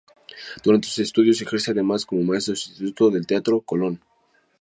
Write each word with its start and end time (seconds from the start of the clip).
Durante 0.63 0.87
sus 0.87 0.97
estudios 0.97 1.39
ejerce 1.43 1.69
además 1.69 2.07
como 2.07 2.23
maestro 2.23 2.55
sustituto 2.55 3.11
del 3.11 3.27
Teatro 3.27 3.61
Colón. 3.61 4.01